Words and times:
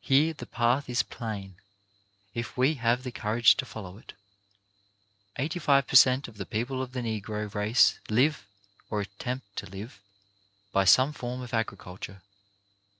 Here 0.00 0.34
the 0.34 0.46
path 0.48 0.90
is 0.90 1.04
plain, 1.04 1.60
if 2.34 2.56
we 2.56 2.74
have 2.74 3.04
the 3.04 3.12
courage 3.12 3.56
to 3.58 3.64
follow 3.64 3.98
it. 3.98 4.14
Eighty 5.36 5.60
five 5.60 5.86
per 5.86 5.94
cent, 5.94 6.26
of 6.26 6.38
the 6.38 6.44
people 6.44 6.82
of 6.82 6.90
the 6.90 7.02
Negro 7.02 7.54
race 7.54 8.00
live— 8.10 8.48
or 8.90 9.00
attempt 9.02 9.54
to 9.58 9.66
live— 9.70 10.00
by 10.72 10.84
some 10.84 11.12
form 11.12 11.40
of 11.40 11.52
agricul 11.52 12.00
ture. 12.00 12.22